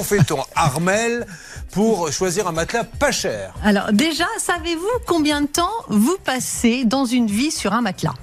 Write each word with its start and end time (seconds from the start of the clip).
Comment 0.00 0.22
fait-on, 0.22 0.42
Armel, 0.54 1.26
pour 1.72 2.10
choisir 2.10 2.48
un 2.48 2.52
matelas 2.52 2.84
pas 2.84 3.12
cher? 3.12 3.52
Alors 3.62 3.92
déjà, 3.92 4.24
savez-vous 4.38 4.88
combien 5.06 5.42
de 5.42 5.46
temps 5.46 5.68
vous 5.88 6.16
passez 6.24 6.86
dans 6.86 7.04
une 7.04 7.26
vie 7.26 7.50
sur 7.50 7.74
un 7.74 7.82
matelas? 7.82 8.14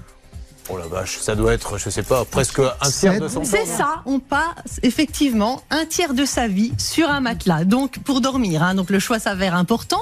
Oh 0.70 0.78
la 0.78 0.88
vache, 0.88 1.18
ça 1.20 1.36
doit 1.36 1.54
être, 1.54 1.78
je 1.78 1.90
sais 1.90 2.04
pas, 2.04 2.26
presque 2.26 2.60
un 2.60 2.92
tiers 2.92 3.22
de 3.22 3.30
son. 3.30 3.46
C'est 3.46 3.66
ça, 3.66 4.02
on 4.06 4.20
passe 4.20 4.80
effectivement 4.84 5.64
un 5.70 5.86
tiers 5.86 6.14
de 6.14 6.26
sa 6.26 6.50
vie 6.50 6.74
sur 6.78 7.10
un 7.10 7.22
matelas. 7.22 7.64
Donc 7.64 8.00
pour 8.00 8.20
dormir, 8.20 8.64
hein, 8.64 8.76
donc 8.76 8.90
le 8.90 9.00
choix 9.00 9.18
s'avère 9.18 9.56
important. 9.56 10.02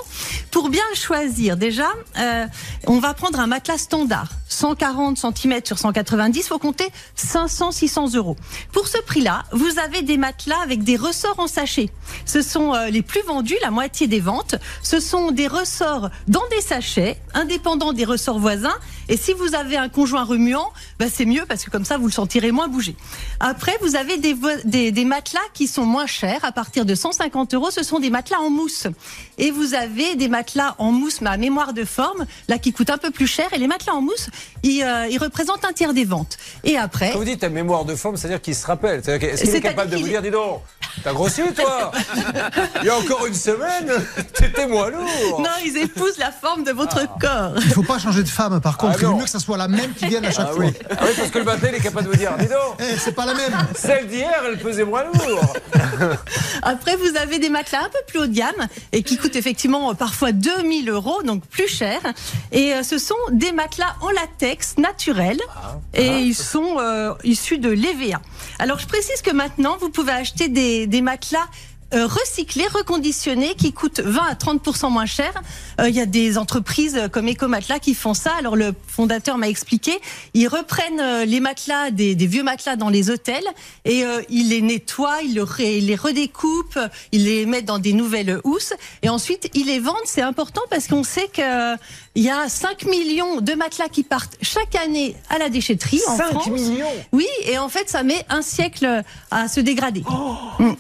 Pour 0.50 0.70
bien 0.70 0.82
le 0.90 0.98
choisir, 0.98 1.56
déjà, 1.56 1.88
euh, 2.18 2.48
on 2.88 3.00
va 3.00 3.14
prendre 3.14 3.40
un 3.40 3.46
matelas 3.46 3.78
standard, 3.78 4.30
140 4.50 5.18
cm 5.18 5.60
sur 5.66 5.78
190, 5.78 6.48
faut 6.48 6.58
compter 6.58 6.88
500-600 7.16 8.16
euros. 8.16 8.36
Pour 8.72 8.88
ce 8.88 9.00
prix-là, 9.02 9.44
vous 9.52 9.78
avez 9.78 10.02
des 10.02 10.18
matelas 10.18 10.60
avec 10.64 10.84
des 10.84 10.96
ressorts 10.96 11.40
en 11.40 11.48
sachet. 11.48 11.90
Ce 12.26 12.42
sont 12.42 12.74
euh, 12.74 12.88
les 12.88 13.04
plus 13.04 13.22
vendus, 13.22 13.58
la 13.62 13.70
moitié 13.70 14.08
des 14.08 14.20
ventes. 14.20 14.56
Ce 14.82 15.00
sont 15.00 15.30
des 15.32 15.48
ressorts 15.48 16.10
dans 16.28 16.48
des 16.50 16.62
sachets, 16.62 17.18
indépendants 17.36 17.94
des 17.94 18.06
ressorts 18.06 18.40
voisins. 18.40 18.76
Et 19.10 19.18
si 19.18 19.34
vous 19.34 19.54
avez 19.54 19.78
un 19.78 19.90
conjoint 19.90 20.24
remuant, 20.24 20.55
bah 21.00 21.06
c'est 21.12 21.26
mieux 21.26 21.46
parce 21.48 21.64
que 21.64 21.70
comme 21.70 21.86
ça, 21.86 21.98
vous 21.98 22.08
le 22.08 22.12
sentirez 22.12 22.52
moins 22.52 22.68
bouger. 22.68 22.96
Après, 23.40 23.78
vous 23.82 23.96
avez 23.96 24.18
des, 24.18 24.36
des, 24.66 24.92
des 24.92 25.06
matelas 25.06 25.40
qui 25.54 25.68
sont 25.68 25.86
moins 25.86 26.08
chers, 26.08 26.44
à 26.44 26.52
partir 26.52 26.86
de 26.86 26.96
150 26.96 27.54
euros. 27.54 27.72
Ce 27.72 27.84
sont 27.84 28.00
des 28.00 28.10
matelas 28.10 28.40
en 28.40 28.50
mousse. 28.50 28.88
Et 29.38 29.52
vous 29.52 29.74
avez 29.74 30.16
des 30.16 30.28
matelas 30.28 30.76
en 30.78 30.92
mousse, 30.92 31.22
mais 31.22 31.30
à 31.30 31.38
mémoire 31.38 31.74
de 31.74 31.84
forme, 31.84 32.26
là 32.48 32.58
qui 32.58 32.74
coûtent 32.74 32.90
un 32.90 32.98
peu 32.98 33.12
plus 33.12 33.28
cher. 33.28 33.48
Et 33.54 33.58
les 33.58 33.68
matelas 33.68 33.94
en 33.94 34.02
mousse, 34.02 34.30
ils, 34.64 34.84
euh, 34.84 35.08
ils 35.10 35.18
représentent 35.18 35.66
un 35.66 35.74
tiers 35.74 35.94
des 35.94 36.06
ventes. 36.06 36.38
Et 36.64 36.78
après. 36.78 37.12
Quand 37.12 37.20
vous 37.20 37.26
dites 37.26 37.44
à 37.44 37.50
mémoire 37.50 37.86
de 37.86 37.96
forme, 37.96 38.18
c'est-à-dire 38.18 38.42
qu'il 38.42 38.56
se 38.56 38.66
rappelle. 38.66 39.00
Est-ce 39.00 39.44
qu'il 39.44 39.56
est, 39.56 39.62
capable 39.62 39.92
de 39.92 39.98
vous 39.98 40.08
dire, 40.08 40.22
dis 40.22 40.32
donc, 40.32 40.62
t'as 41.04 41.14
grossi 41.14 41.42
toi 41.56 41.92
Il 42.82 42.86
y 42.88 42.90
a 42.90 42.98
encore 42.98 43.26
une 43.26 43.34
semaine, 43.34 43.92
t'étais 44.34 44.68
moins 44.68 44.90
lourd. 44.90 45.40
Non, 45.42 45.50
ils 45.64 45.78
épousent 45.78 46.18
la 46.18 46.32
forme 46.32 46.64
de 46.64 46.72
votre 46.72 47.00
Ah. 47.04 47.18
corps. 47.20 47.52
Il 47.62 47.68
ne 47.70 47.74
faut 47.74 47.84
pas 47.84 48.00
changer 48.00 48.24
de 48.24 48.30
femme, 48.30 48.60
par 48.62 48.78
contre. 48.78 48.94
Ah 48.96 48.98
il 49.02 49.06
vaut 49.06 49.12
non. 49.12 49.18
mieux 49.20 49.24
que 49.26 49.30
ça 49.30 49.40
soit 49.40 49.58
la 49.58 49.68
même 49.68 49.94
qui 49.94 50.06
vienne 50.08 50.26
à 50.26 50.32
chaque 50.32 50.48
Ah 50.50 50.54
fois. 50.54 50.66
oui. 50.66 50.74
ah 50.92 50.96
oui, 51.04 51.10
parce 51.18 51.30
que 51.30 51.38
le 51.40 51.44
matin, 51.46 51.68
il 51.70 51.76
est 51.76 51.80
capable 51.82 52.06
de 52.08 52.12
vous 52.12 52.18
dire, 52.18 52.32
dis 52.40 52.46
donc, 52.48 52.80
Eh, 52.80 52.98
c'est 52.98 53.12
pas 53.14 53.26
la 53.26 53.34
même. 53.34 53.54
celle 53.76 54.08
d'hier, 54.08 54.32
elle 54.48 54.58
pesait 54.60 54.84
moins 54.86 55.04
lourd. 55.04 55.54
Après, 56.64 56.96
vous 56.96 57.16
avez 57.18 57.40
des 57.40 57.50
matelas 57.50 57.84
un 57.84 57.90
peu 57.90 58.00
plus 58.08 58.20
haut 58.20 58.28
de 58.28 58.34
gamme 58.34 58.68
et 58.92 59.04
qui 59.04 59.18
coûtent 59.18 59.36
effectivement 59.36 59.94
parfois 59.96 60.32
2000 60.32 60.90
euros, 60.90 61.22
donc 61.24 61.46
plus 61.48 61.68
cher. 61.68 62.00
Et 62.52 62.74
euh, 62.74 62.84
ce 62.84 62.98
sont 62.98 63.16
des 63.32 63.52
matelas 63.52 63.96
en 64.02 64.10
latex 64.10 64.78
naturel 64.78 65.38
et 65.94 66.20
ils 66.20 66.36
sont 66.36 66.78
euh, 66.80 67.14
issus 67.24 67.58
de 67.58 67.70
l'EVA. 67.70 68.20
Alors, 68.60 68.80
je 68.80 68.88
précise 68.88 69.22
que 69.22 69.32
maintenant, 69.32 69.78
vous 69.80 69.90
pouvez 69.90 70.14
acheter 70.14 70.48
des, 70.48 70.85
des 70.88 71.02
matelas 71.02 71.48
euh, 71.96 72.06
recyclés, 72.08 72.68
reconditionnés, 72.68 73.56
qui 73.56 73.72
coûtent 73.74 74.00
20 74.00 74.22
à 74.30 74.36
30 74.36 74.84
moins 74.90 75.06
cher. 75.06 75.32
Euh, 75.80 75.90
Il 75.90 75.96
y 75.96 76.02
a 76.02 76.06
des 76.06 76.38
entreprises 76.38 77.00
comme 77.12 77.28
Ecomatelas 77.30 77.80
qui 77.80 77.94
font 77.94 78.14
ça. 78.14 78.32
Alors 78.38 78.56
le 78.56 78.74
fondateur 78.88 79.38
m'a 79.38 79.48
expliqué, 79.50 79.98
ils 80.34 80.48
reprennent 80.48 81.00
euh, 81.00 81.26
les 81.26 81.40
matelas, 81.40 81.92
des, 81.92 82.16
des 82.16 82.28
vieux 82.28 82.44
matelas 82.44 82.76
dans 82.76 82.90
les 82.90 83.10
hôtels 83.10 83.44
et 83.86 84.04
euh, 84.06 84.22
ils 84.30 84.50
les 84.50 84.62
nettoient, 84.62 85.22
ils, 85.24 85.36
le 85.36 85.44
ré- 85.44 85.78
ils 85.78 85.88
les 85.88 85.96
redécoupent, 85.96 86.80
ils 87.12 87.24
les 87.26 87.46
mettent 87.46 87.66
dans 87.66 87.80
des 87.80 87.94
nouvelles 87.94 88.40
housses 88.44 88.74
et 89.02 89.10
ensuite 89.10 89.50
ils 89.54 89.66
les 89.68 89.80
vendent. 89.80 89.96
C'est 90.06 90.22
important 90.22 90.62
parce 90.70 90.88
qu'on 90.88 91.04
sait 91.04 91.28
que 91.28 91.76
il 92.18 92.24
y 92.24 92.30
a 92.30 92.48
5 92.48 92.86
millions 92.86 93.42
de 93.42 93.54
matelas 93.54 93.90
qui 93.90 94.04
partent 94.04 94.38
chaque 94.42 94.76
année 94.76 95.16
à 95.30 95.38
la 95.38 95.50
déchetterie 95.50 96.00
en 96.08 96.18
5 96.18 96.26
France. 96.32 96.48
millions? 96.50 96.88
Oui, 97.12 97.28
et 97.46 97.58
en 97.58 97.68
fait 97.70 97.90
ça 97.90 98.04
met 98.04 98.26
un 98.30 98.42
siècle 98.42 99.04
à 99.32 99.48
se 99.48 99.60
dégrader. 99.60 100.04
Mm. 100.60 100.72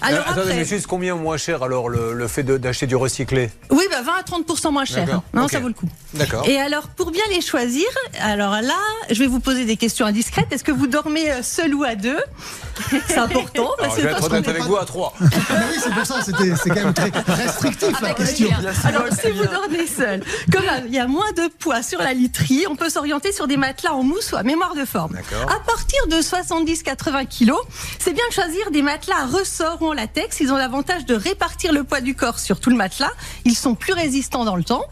Alors 0.00 0.20
Euh, 0.20 0.22
attendez, 0.22 0.40
après- 0.42 0.54
mais 0.56 0.64
juste 0.64 0.86
combien 0.86 1.14
moins 1.16 1.36
cher 1.36 1.62
alors 1.62 1.88
le, 1.88 2.12
le 2.12 2.28
fait 2.28 2.42
d'acheter 2.42 2.86
du 2.86 2.96
recyclé? 2.96 3.50
Oui, 3.70 3.84
bah 3.90 4.02
20 4.02 4.12
à 4.12 4.22
30% 4.22 4.72
moins 4.72 4.84
cher. 4.84 5.20
Non, 5.34 5.48
ça 5.48 5.60
vaut 5.60 5.68
le 5.68 5.74
coup. 5.74 5.88
D'accord. 6.14 6.46
Et 6.48 6.58
alors, 6.58 6.88
pour 6.88 7.10
bien 7.10 7.22
les 7.30 7.40
choisir, 7.40 7.86
alors 8.20 8.52
là, 8.62 8.78
je 9.10 9.18
vais 9.18 9.26
vous 9.26 9.40
poser 9.40 9.64
des 9.64 9.76
questions 9.76 10.06
indiscrètes. 10.06 10.46
Est-ce 10.52 10.64
que 10.64 10.72
vous 10.72 10.86
dormez 10.86 11.30
euh, 11.30 11.42
seul 11.42 11.74
ou 11.74 11.84
à 11.84 11.94
deux? 11.94 12.18
C'est 13.08 13.18
important. 13.18 13.70
parce 13.78 13.94
Alors, 13.94 13.96
je 13.96 14.00
vais 14.02 14.10
être 14.12 14.24
honnête 14.24 14.48
avec 14.48 14.62
vous 14.62 14.76
à 14.76 14.84
3. 14.84 15.14
Ah, 15.20 15.24
mais 15.50 15.56
oui, 15.72 15.80
c'est 15.82 15.92
pour 15.94 16.06
ça, 16.06 16.22
c'était- 16.22 16.54
c'est 16.62 16.68
quand 16.70 16.84
même 16.84 16.94
très 16.94 17.10
restrictif 17.34 18.00
la 18.00 18.14
question. 18.14 18.48
Alors, 18.84 19.04
si 19.12 19.30
vous 19.30 19.44
dormez 19.46 19.86
seul, 19.86 20.22
comme 20.52 20.62
euh, 20.64 20.80
il 20.86 20.94
y 20.94 20.98
a 20.98 21.06
moins 21.06 21.30
de 21.32 21.48
poids 21.58 21.82
sur 21.82 21.98
la 22.00 22.12
literie, 22.14 22.64
on 22.68 22.76
peut 22.76 22.88
s'orienter 22.90 23.32
sur 23.32 23.46
des 23.46 23.56
matelas 23.56 23.92
en 23.92 24.02
mousse 24.02 24.32
ou 24.32 24.36
à 24.36 24.42
mémoire 24.42 24.74
de 24.74 24.84
forme. 24.84 25.12
D'accord. 25.12 25.50
À 25.50 25.60
partir 25.60 26.06
de 26.08 26.16
70-80 26.20 27.26
kilos, 27.26 27.60
c'est 27.98 28.12
bien 28.12 28.24
de 28.28 28.32
choisir 28.34 28.70
des 28.70 28.82
matelas 28.82 29.16
à 29.22 29.26
ressort 29.26 29.78
ou 29.82 29.88
en 29.88 29.92
latex. 29.92 30.40
Ils 30.40 30.52
ont 30.52 30.56
l'avantage 30.56 31.04
de 31.06 31.14
répartir 31.14 31.72
le 31.72 31.84
poids 31.84 32.00
du 32.00 32.14
corps 32.14 32.38
sur 32.38 32.60
tout 32.60 32.70
le 32.70 32.76
matelas. 32.76 33.10
Ils 33.44 33.56
sont 33.56 33.74
plus 33.74 33.92
résistants 33.92 34.44
dans 34.44 34.56
le 34.56 34.64
temps. 34.64 34.84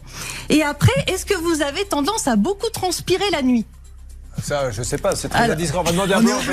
Et 0.49 0.63
après, 0.63 0.91
est-ce 1.07 1.25
que 1.25 1.35
vous 1.35 1.61
avez 1.61 1.85
tendance 1.85 2.27
à 2.27 2.35
beaucoup 2.35 2.69
transpirer 2.69 3.29
la 3.31 3.41
nuit? 3.41 3.65
Ça, 4.43 4.71
je 4.71 4.81
sais 4.81 4.97
pas, 4.97 5.15
c'est 5.15 5.27
très 5.29 5.39
Alors- 5.39 5.55
indiscret. 5.57 5.79
On 5.79 5.83
va 5.83 5.91
demander 5.91 6.13
à 6.13 6.19
Blanche. 6.21 6.43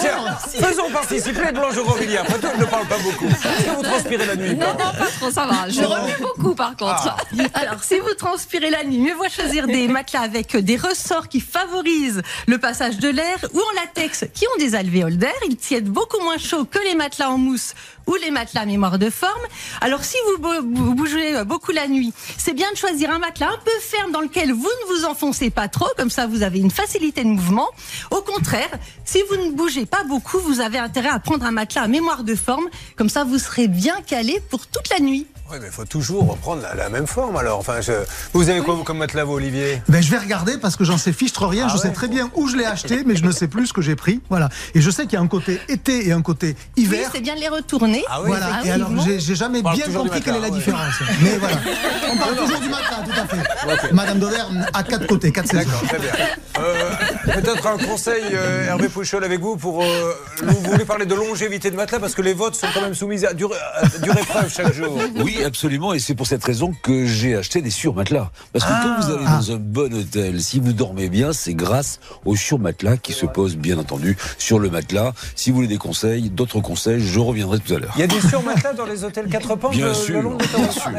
Tiens, 0.00 0.36
faisons 0.68 0.90
participer 0.90 1.50
Blanche 1.52 1.76
Grandvilliers. 1.76 2.18
Après 2.18 2.38
tout, 2.38 2.46
elle 2.52 2.60
ne 2.60 2.64
parle 2.66 2.86
pas 2.86 2.98
beaucoup. 2.98 3.26
Est-ce 3.26 3.64
que 3.64 3.70
vous 3.76 3.82
transpirez 3.82 4.26
la 4.26 4.36
nuit 4.36 4.54
Non, 4.54 4.66
non, 4.72 4.92
pas 4.98 5.06
trop, 5.18 5.30
ça 5.30 5.46
va. 5.46 5.68
Je 5.68 5.80
remue 5.82 6.12
beaucoup 6.20 6.54
par 6.54 6.76
contre. 6.76 7.16
Alors, 7.54 7.82
si 7.82 7.98
vous 8.00 8.12
transpirez 8.18 8.70
la 8.70 8.84
nuit, 8.84 8.98
mieux 8.98 9.14
vaut 9.14 9.28
choisir 9.30 9.66
des 9.66 9.88
matelas 9.88 10.20
avec 10.22 10.56
des 10.56 10.76
ressorts 10.76 11.28
qui 11.28 11.40
favorisent 11.40 12.22
le 12.46 12.58
passage 12.58 12.98
de 12.98 13.08
l'air 13.08 13.36
ou 13.54 13.58
en 13.58 13.80
latex 13.80 14.24
qui 14.34 14.44
ont 14.46 14.58
des 14.58 14.74
alvéoles 14.74 15.16
d'air. 15.16 15.32
Ils 15.48 15.56
tiennent 15.56 15.84
beaucoup 15.88 16.20
moins 16.22 16.38
chaud 16.38 16.64
que 16.64 16.78
les 16.80 16.94
matelas 16.94 17.30
en 17.30 17.38
mousse 17.38 17.72
ou 18.08 18.14
les 18.16 18.32
matelas 18.32 18.66
mémoire 18.66 18.98
de 18.98 19.10
forme. 19.10 19.32
Alors, 19.80 20.02
si 20.02 20.16
vous 20.26 20.38
bou- 20.42 20.74
vous 20.74 20.94
bougez 20.94 21.44
beaucoup 21.44 21.70
la 21.72 21.86
nuit, 21.86 22.12
c'est 22.36 22.54
bien 22.54 22.70
de 22.72 22.76
choisir 22.76 23.10
un 23.10 23.18
matelas 23.20 23.50
un 23.50 23.58
peu 23.64 23.70
ferme 23.80 24.10
dans 24.10 24.20
lequel 24.22 24.50
vous 24.52 24.58
ne 24.62 24.94
vous 24.96 25.04
enfoncez 25.04 25.50
pas 25.50 25.68
trop. 25.68 25.86
Comme 25.96 26.10
ça, 26.10 26.26
vous 26.26 26.42
avez 26.42 26.58
une 26.58 26.70
facilité 26.72 27.22
de 27.22 27.28
mouvement. 27.28 27.68
Au 28.10 28.22
contraire, 28.22 28.70
si 29.04 29.22
vous 29.28 29.36
ne 29.36 29.50
bougez 29.52 29.86
pas 29.86 30.02
beaucoup, 30.04 30.38
vous 30.40 30.60
avez 30.60 30.78
intérêt 30.78 31.10
à 31.10 31.20
prendre 31.20 31.44
un 31.44 31.52
matelas 31.52 31.82
à 31.82 31.88
mémoire 31.88 32.24
de 32.24 32.34
forme. 32.34 32.66
Comme 32.96 33.08
ça, 33.10 33.22
vous 33.24 33.38
serez 33.38 33.68
bien 33.68 34.00
calé 34.06 34.40
pour 34.50 34.66
toute 34.66 34.88
la 34.90 35.00
nuit. 35.00 35.26
Oui, 35.50 35.56
mais 35.62 35.68
il 35.68 35.72
faut 35.72 35.86
toujours 35.86 36.28
reprendre 36.28 36.60
la, 36.62 36.74
la 36.74 36.88
même 36.90 37.06
forme 37.06 37.36
alors. 37.36 37.58
Enfin, 37.58 37.80
je- 37.80 37.92
Vous 38.34 38.50
avez 38.50 38.60
quoi 38.60 38.74
vous 38.74 38.84
comme 38.84 38.98
matelas, 38.98 39.24
vous, 39.24 39.32
Olivier? 39.32 39.80
Ben, 39.88 40.02
je 40.02 40.10
vais 40.10 40.18
regarder 40.18 40.58
parce 40.58 40.76
que 40.76 40.84
j'en 40.84 40.98
sais 40.98 41.12
fichtre 41.12 41.46
rien. 41.46 41.68
Ah 41.70 41.72
je 41.72 41.78
sais 41.78 41.88
très 41.90 42.08
bien 42.08 42.30
où 42.34 42.48
je 42.48 42.56
l'ai 42.56 42.66
acheté, 42.66 43.02
mais 43.06 43.16
je 43.16 43.24
ne 43.24 43.32
sais 43.32 43.48
plus 43.48 43.68
ce 43.68 43.72
que 43.72 43.80
j'ai 43.80 43.96
pris. 43.96 44.20
Voilà. 44.28 44.50
Et 44.74 44.82
je 44.82 44.90
sais 44.90 45.04
qu'il 45.04 45.14
y 45.14 45.16
a 45.16 45.20
un 45.20 45.26
côté 45.26 45.58
été 45.70 46.06
et 46.06 46.12
un 46.12 46.20
côté 46.20 46.54
Oui, 46.76 46.82
hiver. 46.82 47.08
c'est 47.14 47.20
bien 47.20 47.34
de 47.34 47.40
les 47.40 47.48
retourner. 47.48 48.04
Ah 48.10 48.20
oui, 48.20 48.26
voilà. 48.28 48.60
Et 48.64 48.70
alors, 48.70 48.90
j'ai 49.06 49.34
jamais 49.34 49.62
bien 49.62 49.86
compris 49.94 50.20
quelle 50.20 50.36
est 50.36 50.40
la 50.40 50.50
différence. 50.50 50.94
Mais 51.22 51.38
voilà. 51.38 51.56
On 52.12 52.16
parle 52.18 52.36
toujours 52.36 52.60
du 52.60 52.68
matelas, 52.68 53.04
tout 53.06 53.20
à 53.20 53.78
fait. 53.78 53.92
Madame 53.92 54.18
Doderne 54.18 54.66
à 54.74 54.82
quatre 54.82 55.06
côtés, 55.06 55.32
quatre 55.32 55.48
saisons. 55.48 55.64
D'accord, 55.70 55.88
très 55.88 55.98
bien. 55.98 56.10
Euh, 56.58 56.77
Peut-être 57.34 57.66
un 57.66 57.78
conseil, 57.78 58.22
euh, 58.32 58.66
Hervé 58.66 58.88
Pouchol, 58.88 59.24
avec 59.24 59.40
vous, 59.40 59.56
pour. 59.56 59.82
euh, 59.82 60.12
vous 60.42 60.70
voulez 60.70 60.84
parler 60.84 61.06
de 61.06 61.14
longévité 61.14 61.70
de 61.70 61.76
matelas 61.76 61.98
parce 62.00 62.14
que 62.14 62.22
les 62.22 62.32
votes 62.32 62.54
sont 62.54 62.66
quand 62.74 62.80
même 62.80 62.94
soumis 62.94 63.24
à 63.26 63.34
dure, 63.34 63.52
à 63.74 63.86
dure 63.98 64.16
épreuve 64.16 64.52
chaque 64.52 64.72
jour. 64.72 64.98
Oui, 65.16 65.42
absolument, 65.44 65.92
et 65.94 65.98
c'est 65.98 66.14
pour 66.14 66.26
cette 66.26 66.44
raison 66.44 66.72
que 66.82 67.04
j'ai 67.06 67.36
acheté 67.36 67.60
des 67.60 67.70
surmatelas. 67.70 68.30
Parce 68.52 68.64
que 68.64 68.70
quand 68.70 69.00
vous 69.00 69.12
allez 69.14 69.24
dans 69.24 69.52
un 69.52 69.56
bon 69.56 69.92
hôtel, 69.94 70.40
si 70.42 70.58
vous 70.60 70.72
dormez 70.72 71.08
bien, 71.08 71.32
c'est 71.32 71.54
grâce 71.54 72.00
aux 72.24 72.36
surmatelas 72.36 72.96
qui 72.96 73.12
se 73.12 73.26
posent, 73.26 73.56
bien 73.56 73.78
entendu, 73.78 74.16
sur 74.38 74.58
le 74.58 74.70
matelas. 74.70 75.12
Si 75.34 75.50
vous 75.50 75.56
voulez 75.56 75.68
des 75.68 75.78
conseils, 75.78 76.30
d'autres 76.30 76.60
conseils, 76.60 77.00
je 77.00 77.20
reviendrai 77.20 77.58
tout 77.58 77.74
à 77.74 77.78
l'heure. 77.78 77.92
Il 77.96 78.00
y 78.00 78.04
a 78.04 78.06
des 78.06 78.20
surmatelas 78.20 78.72
dans 78.72 78.86
les 78.86 79.04
hôtels 79.04 79.28
4 79.28 79.56
pentes 79.56 79.72
Bien 79.72 79.92
sûr, 79.94 80.16
le 80.16 80.22
long 80.22 80.36
de 80.36 80.44
bien 80.44 80.70
sûr. 80.70 80.90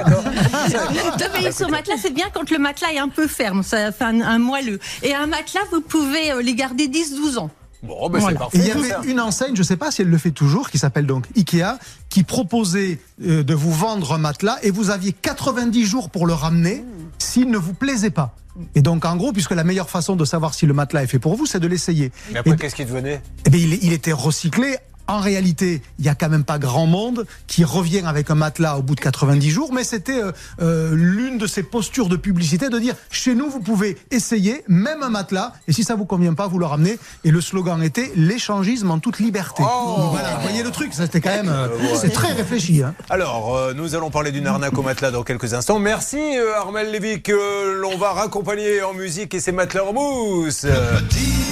Sur 1.57 1.69
matelas, 1.69 1.95
c'est 2.01 2.13
bien 2.13 2.27
quand 2.33 2.49
le 2.51 2.57
matelas 2.59 2.91
est 2.93 2.99
un 2.99 3.09
peu 3.09 3.27
ferme, 3.27 3.63
ça 3.63 3.91
fait 3.91 4.03
un, 4.05 4.21
un 4.21 4.37
moelleux. 4.39 4.79
Et 5.03 5.13
un 5.15 5.25
matelas, 5.27 5.61
vous 5.71 5.81
pouvez 5.81 6.18
euh, 6.31 6.41
les 6.41 6.55
garder 6.55 6.87
10-12 6.87 7.37
ans. 7.39 7.49
Bon, 7.81 8.09
ben 8.09 8.19
Voilà. 8.19 8.35
c'est 8.35 8.39
parfait. 8.39 8.57
Il 8.57 8.67
y 8.67 8.71
avait 8.71 8.89
ça. 8.89 9.01
une 9.05 9.21
enseigne, 9.21 9.55
je 9.55 9.61
ne 9.61 9.65
sais 9.65 9.77
pas 9.77 9.89
si 9.91 10.01
elle 10.01 10.09
le 10.09 10.17
fait 10.17 10.31
toujours, 10.31 10.69
qui 10.69 10.77
s'appelle 10.77 11.05
donc 11.05 11.25
Ikea, 11.37 11.77
qui 12.09 12.23
proposait 12.23 12.99
euh, 13.25 13.41
de 13.43 13.53
vous 13.53 13.71
vendre 13.71 14.11
un 14.13 14.17
matelas 14.17 14.57
et 14.63 14.71
vous 14.71 14.89
aviez 14.89 15.13
90 15.13 15.85
jours 15.85 16.09
pour 16.09 16.27
le 16.27 16.33
ramener 16.33 16.83
s'il 17.19 17.49
ne 17.49 17.57
vous 17.57 17.73
plaisait 17.73 18.09
pas. 18.09 18.35
Et 18.75 18.81
donc, 18.81 19.05
en 19.05 19.15
gros, 19.15 19.31
puisque 19.31 19.51
la 19.51 19.63
meilleure 19.63 19.89
façon 19.89 20.17
de 20.17 20.25
savoir 20.25 20.53
si 20.53 20.65
le 20.65 20.73
matelas 20.73 21.03
est 21.03 21.07
fait 21.07 21.19
pour 21.19 21.35
vous, 21.37 21.45
c'est 21.45 21.61
de 21.61 21.67
l'essayer. 21.67 22.11
Mais 22.33 22.39
après, 22.39 22.57
qu'est-ce 22.57 22.75
qui 22.75 22.83
devenait? 22.83 23.21
Eh 23.45 23.49
bien, 23.49 23.61
il, 23.61 23.81
il 23.81 23.93
était 23.93 24.11
recyclé. 24.11 24.75
En 25.09 25.19
réalité, 25.19 25.81
il 25.97 26.05
y 26.05 26.09
a 26.09 26.15
quand 26.15 26.29
même 26.29 26.43
pas 26.43 26.59
grand 26.59 26.85
monde 26.85 27.25
qui 27.47 27.63
revient 27.63 28.03
avec 28.05 28.29
un 28.29 28.35
matelas 28.35 28.77
au 28.77 28.81
bout 28.81 28.95
de 28.95 29.01
90 29.01 29.49
jours, 29.49 29.73
mais 29.73 29.83
c'était 29.83 30.21
euh, 30.21 30.31
euh, 30.61 30.91
l'une 30.93 31.37
de 31.37 31.47
ces 31.47 31.63
postures 31.63 32.09
de 32.09 32.15
publicité 32.15 32.69
de 32.69 32.79
dire 32.79 32.95
chez 33.09 33.35
nous 33.35 33.49
vous 33.49 33.59
pouvez 33.59 33.97
essayer 34.11 34.63
même 34.67 35.03
un 35.03 35.09
matelas 35.09 35.53
et 35.67 35.73
si 35.73 35.83
ça 35.83 35.95
vous 35.95 36.05
convient 36.05 36.33
pas 36.33 36.47
vous 36.47 36.59
le 36.59 36.65
ramenez 36.65 36.99
et 37.23 37.31
le 37.31 37.41
slogan 37.41 37.81
était 37.81 38.11
l'échangisme 38.15 38.91
en 38.91 38.99
toute 38.99 39.19
liberté. 39.19 39.63
Oh 39.65 40.09
voilà, 40.11 40.35
vous 40.35 40.41
voyez 40.43 40.63
le 40.63 40.71
truc, 40.71 40.93
c'était 40.93 41.21
quand 41.21 41.29
même 41.35 41.49
euh, 41.49 41.67
c'est 41.95 42.09
très 42.09 42.33
réfléchi. 42.33 42.83
Hein. 42.83 42.93
Alors, 43.09 43.55
euh, 43.55 43.73
nous 43.73 43.95
allons 43.95 44.09
parler 44.09 44.31
d'une 44.31 44.47
arnaque 44.47 44.77
au 44.77 44.81
matelas 44.81 45.11
dans 45.11 45.23
quelques 45.23 45.53
instants. 45.53 45.79
Merci 45.79 46.17
euh, 46.17 46.57
Armel 46.57 46.91
Lévy 46.91 47.21
que 47.21 47.79
l'on 47.79 47.97
va 47.97 48.11
raccompagner 48.11 48.81
en 48.83 48.93
musique 48.93 49.33
et 49.33 49.39
ses 49.39 49.51
matelas 49.51 49.85
en 49.85 49.93
mousse. 49.93 50.65
Euh, 50.65 50.99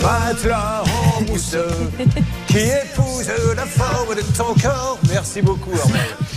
matelas 0.02 0.84
qui 2.48 2.58
épouse 2.58 3.28
la 3.56 3.66
forme 3.66 4.16
de 4.16 4.22
ton 4.36 4.54
corps. 4.62 5.00
Merci 5.10 5.42
beaucoup, 5.42 5.72
Armel. 5.84 6.37